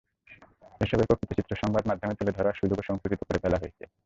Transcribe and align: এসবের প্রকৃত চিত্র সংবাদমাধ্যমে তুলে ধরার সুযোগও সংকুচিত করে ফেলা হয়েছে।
এসবের 0.81 1.07
প্রকৃত 1.09 1.31
চিত্র 1.37 1.53
সংবাদমাধ্যমে 1.55 2.17
তুলে 2.19 2.31
ধরার 2.37 2.59
সুযোগও 2.59 2.87
সংকুচিত 2.89 3.21
করে 3.23 3.41
ফেলা 3.43 3.57
হয়েছে। 3.61 3.83